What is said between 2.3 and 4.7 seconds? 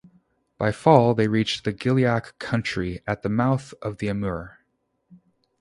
country at the mouth of the Amur.